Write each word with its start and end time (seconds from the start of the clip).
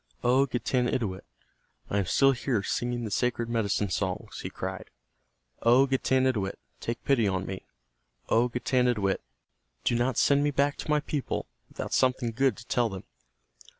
"O 0.23 0.47
Getanittowit, 0.47 1.21
I 1.91 1.99
am 1.99 2.07
still 2.07 2.31
here 2.31 2.63
singing 2.63 3.03
the 3.03 3.11
sacred 3.11 3.47
medicine 3.47 3.91
songs," 3.91 4.39
he 4.39 4.49
cried. 4.49 4.89
"O 5.61 5.85
Getanittowit, 5.85 6.57
take 6.79 7.05
pity 7.05 7.27
on 7.27 7.45
me. 7.45 7.67
O 8.27 8.49
Getanittowit, 8.49 9.21
do 9.83 9.93
not 9.93 10.17
send 10.17 10.43
me 10.43 10.49
back 10.49 10.75
to 10.77 10.89
my 10.89 11.01
people 11.01 11.45
without 11.69 11.93
something 11.93 12.31
good 12.31 12.57
to 12.57 12.65
tell 12.65 12.89
them. 12.89 13.03